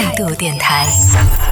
[0.00, 0.86] 态度电台，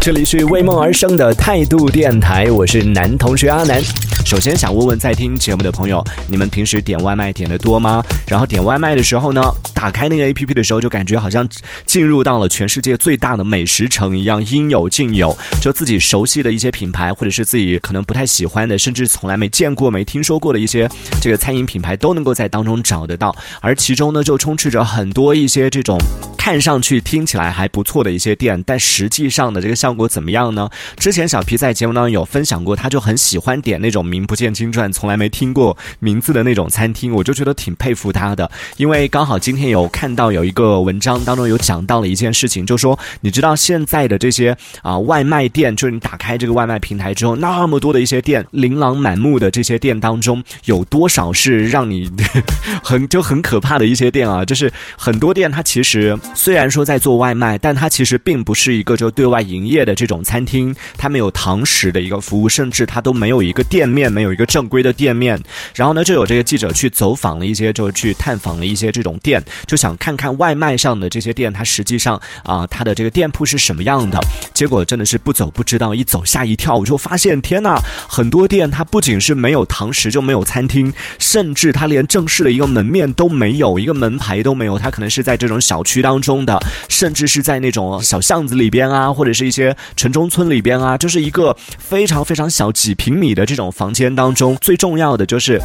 [0.00, 3.82] 这里是为梦而生的态度电台，我是男同学阿南。
[4.24, 8.02] 首先想问问在听节目的朋友，你们平时点外卖点的多吗？
[8.26, 9.42] 然后点外卖的时候呢，
[9.74, 11.46] 打开那个 A P P 的时候，就感觉好像
[11.84, 15.36] 进入到了全世界最大的美食城一样，应有尽有。
[15.60, 20.88] 就自己熟悉的一些品牌，或者是自己可能不太喜欢的，甚至从来没见过、没听说过的一些
[21.20, 23.34] 这个餐饮品牌，都能够在当中找得到。
[23.60, 25.98] 而其中呢，就充斥着很多一些这种
[26.38, 30.68] 看上去、听起来还不错的一些店，但实际上的这个效果怎么样呢？
[30.96, 38.50] 之前小皮在节目当中有分享过，他就很喜欢点那种名不见经传、从来没听过名字的那种餐厅，我就觉得挺佩服他的。
[38.76, 52.10] 因为刚好今天有看到有一个文章当中有讲到了一件事情，就说你知道现在的这些啊外卖店，就是你打开这个外卖平台之后，那么多的一些店，琳琅满目的这些店当中，有多少是让你
[52.82, 54.44] 很就很可怕的一些店啊？
[54.44, 65.40] 就是很多店它其实虽然说在做外卖，但它其实并不是一个就对外营业的这种餐厅，它没有堂食的一个服务，甚至它都没有一个店面，没有一个正规的店面。
[65.74, 74.18] 然后呢，就有这个记者去走访了一些，就去探访了一些这种店，就想看看外卖上的这些店，它实际上啊，它的这个店铺是什么样的。
[74.54, 77.76] 结果真的是不走不知道，一走吓一跳，我就发现天呐，
[78.08, 84.78] 很多店它不仅是没有堂食，就没有餐厅，甚至它连正式的一个门面都没有，一个门牌都没有。
[84.78, 95.60] 它可能是在这种小区当中的，甚至是在那种小巷子里边啊，或者是一些城中村里边啊，就是一个非常非常小几平米的这种房间当中，最重要的就是。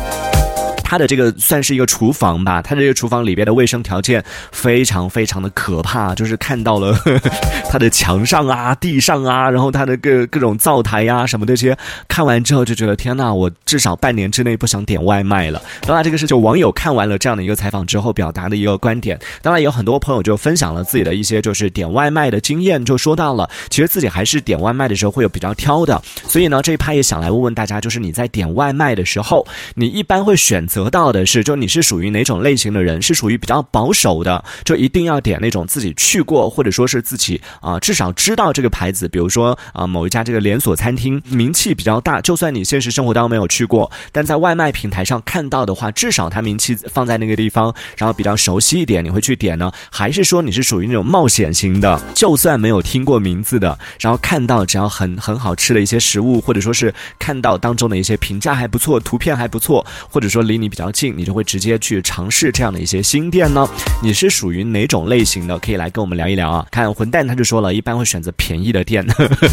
[0.90, 7.30] 他的这个算是一个厨房吧，他这个厨房里边的卫生条件非常非常的可怕，就是看到了呵 呵
[7.70, 15.62] 他的墙上啊、地上啊，然后他的各各种灶台呀什么这些，看完之后就觉得天呐，我至少半年之内不想点外卖了。
[15.82, 19.20] 当然，这个是就网友看完了这样的一个采访之后表达的一个观点。
[19.42, 26.02] 当然，有很多朋友就分享了自己的一些就是点外卖的经验，就说到了其实自己还是点外卖的时候会有比较挑的。
[26.30, 30.77] 所以呢，这一趴也想来问问大家，就是你在点外卖的时候，你一般会选择。
[30.78, 33.02] 得到的是，就你是属于哪种类型的人？
[33.02, 39.08] 是属于比较保守的，就一定要点那种自己去过，或者说是自己啊至少知道这个牌子。
[39.08, 49.72] 比如说啊某一家这个连锁餐厅名气比较大，就算你现实生活当中没有去过，但在外卖平台上看到的话，至少它名气放在那个地方，然后比较熟悉一点，你会去点呢？
[49.90, 52.00] 还是说你是属于那种冒险型的？
[52.14, 60.67] 就算没有听过名字的，然后看到只要很很好吃的一些食物，或者说是看到当中的一些评价还不错，图片还不错，或者说离你。
[60.68, 63.68] 比较近，你就会直接去尝试这样的一些新店呢？
[64.02, 65.58] 你是属于哪种类型的？
[65.60, 66.66] 可以来跟我们聊一聊啊！
[66.72, 69.06] 看混蛋他就说了一般会选择便宜的店，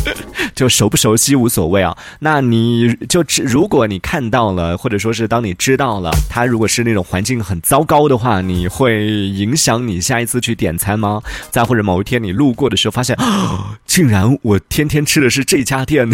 [0.55, 1.97] 就熟不熟悉无所谓啊。
[2.21, 11.23] 那你就如果你看到了，或者说是当你知道了，他如果是那种环境很糟糕的话，你会影响你下一次去点餐吗？
[11.51, 16.09] 再或者某一天你路过的时候发现，哦 竟然我天天吃的是这家店，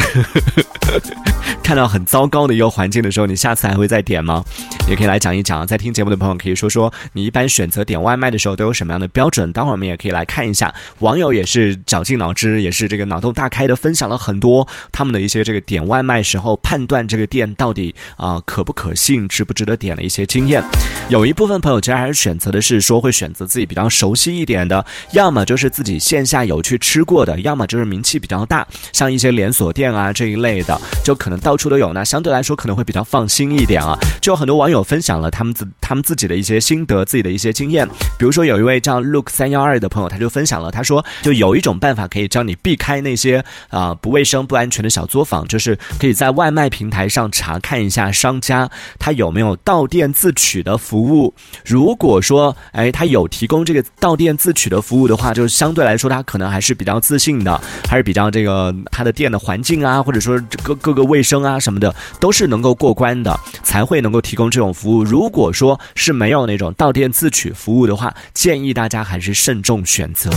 [1.71, 4.43] 看到很糟糕的一个环境的时候，你下次还会再点吗？
[4.89, 9.53] 也可以来讲一讲，在听节目的朋友可以说说你一般选择点外卖的时候都有什么样的标准。
[9.53, 20.61] 待会儿我们也可以来看一下，网友也是绞尽脑汁，也是这个脑洞大开的分享了很多他们的一些这个点外卖时候判断这个店到底啊可不可信、值不值得点的一些经验。
[21.09, 33.97] 有一部分朋友其实还是选择的是说会选择自己比较熟悉一点的，要么就是自己线下有去吃过的，要么就是名气比较大，像一些连锁店啊这一类的，就可能到 处都有呢，相对来说可能会比较放心一点啊。
[34.21, 34.81] 就有很多网友。
[34.91, 37.87] 分享了他们自他们自己的一些心得，自己的一些经验。
[38.19, 48.69] 比如说，有一位叫 Look 三幺二的朋友，他就分享了，他说，就有一种办法可以教你避开那些啊不卫生、不安全的小作坊，就是可以在外卖平台上查看一下商家
[48.99, 51.35] 他有没有到店自取的服务。
[51.65, 64.73] 如果说，哎，他有提供这个到店自取的服务的话，就相对来说他可能还是比较自信的，还是比较这个他的店的环境啊，或者说各各个卫生啊什么的，都是能够过关的，才会能够提供这种。
[64.73, 70.31] 服务如果说是没有那种到店自取服务的话，建议大家还是慎重选择。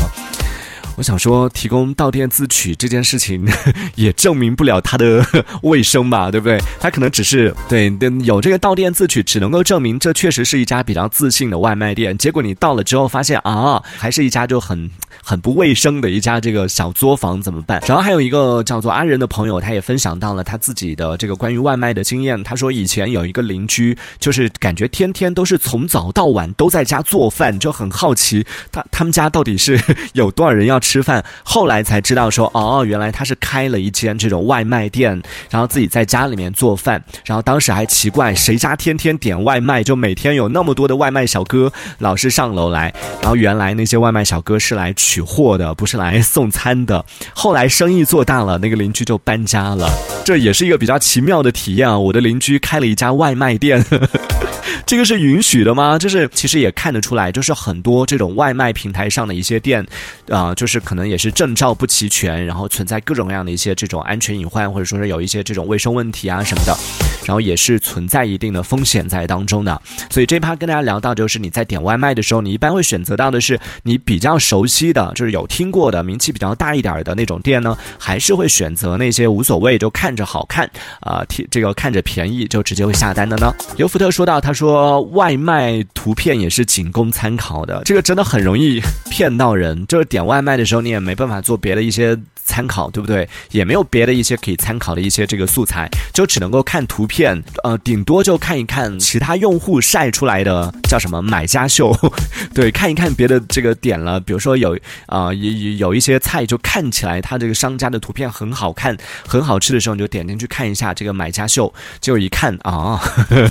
[0.95, 3.47] 我想说，提供到店自取这件事情，
[3.95, 5.25] 也证明不了它的
[5.63, 6.59] 卫生吧，对不对？
[6.79, 7.91] 它可能只是对
[8.23, 12.15] 有这个到店自取，只能够证明这确实是一家比较自信的外卖店。
[12.15, 17.81] 结果你到了之后发现啊，还是一家就很很不卫生的一家这个小作坊，怎么办？
[17.87, 22.43] 然后还有一个叫做阿仁的朋友，他也分享到了他自己的这个关于外卖的经验。
[22.43, 29.81] 他说以前有一个邻居，就是感觉天天都是从早到晚都在家做饭，就很好奇他他们家到底是
[30.13, 30.79] 有多少人要。
[30.83, 47.05] 吃饭，后来才知道说，哦，原来他是开了一间这种外卖店，然后自己在家里面做饭，然后当时还奇怪，谁家天天点外卖，就每天有那么多的外卖小哥老是上楼来，然后原来那些外卖小哥是来取货的，不是来送餐的。
[47.33, 49.89] 后来生意做大了，那个邻居就搬家了，
[50.23, 51.99] 这也是一个比较奇妙的体验啊！
[51.99, 53.83] 我的邻居开了一家外卖店。
[54.85, 55.99] 这个是允许的吗？
[55.99, 59.85] 就是其实也看得出来，就是很多这种外卖平台上的一些店，
[60.29, 66.77] 啊，就是可能也是证照不齐全，然后存在各种各样的一些这种安全隐患，或者说是有一些这种卫生问题啊什么的，
[67.25, 69.79] 然后也是存在一定的风险在当中的。
[70.09, 80.67] 所以这趴跟大家聊到，就是你在点外卖的时候，你一般会选择到的是你比较熟悉的，就是有听过的、名气比较大一点的那种店呢，还是会选择那些无所谓，就看着好看
[81.01, 83.53] 啊，听这个看着便宜就直接会下单的呢？
[83.77, 84.63] 尤福特说到，他说。
[84.63, 88.81] 说外卖图片也是仅供参考的，这个真的很容易
[89.11, 89.85] 骗到人。
[89.87, 92.17] 就是点外卖的时候，你也没办法做别的一些。
[92.45, 93.25] 参考对不对？
[93.51, 101.95] 也没有别的一些可以参考的一些这个素材，就只能够看图片，片呃，顶多就看一看其他用户晒出来的叫什么买家秀，
[102.55, 108.95] 对，看一看别的这个点了，比如说有啊有有一些菜就看起来它这个商家的图片很好看，
[109.27, 112.99] 很好吃的时候，你就点进去看一下这个买家秀，结果一看啊，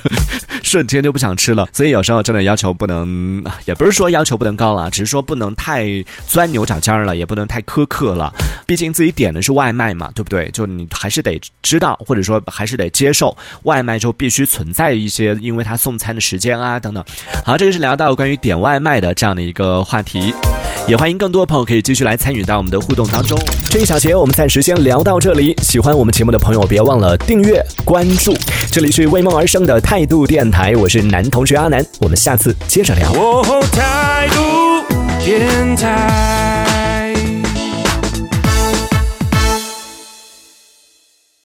[0.63, 1.69] 瞬间就不想吃了。
[1.73, 5.87] 所以有时候真的要求不能，也不是说要求不能高了，只是说不能太
[6.27, 8.33] 钻牛角尖了，也不能太苛刻了，
[8.67, 8.93] 毕竟。
[8.93, 10.51] 自己点的是外卖嘛，对不对？
[10.51, 17.05] 就你还是得知道，或者说还是得接受外卖，就必须存在一些，因为他送餐的时间啊等等。
[17.45, 20.35] 好，这个是聊到关于点外卖的这样的一个话题，
[20.87, 23.39] 也欢迎更多的朋友可以继续来参与到我们的互动当中。
[23.71, 28.37] 这一小节我们暂时先聊到这里，喜欢我们节目的朋友别忘了订阅关注。
[28.71, 33.13] 这里是为梦而生的态度电台，我是男同学阿南，我们下次接着聊。
[33.73, 34.85] 态度
[35.25, 36.62] 电台。